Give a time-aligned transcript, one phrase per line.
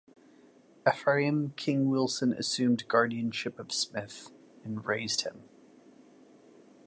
[0.91, 4.31] Ephraim King Wilson assumed guardianship of Smith,
[4.63, 5.43] and raised him.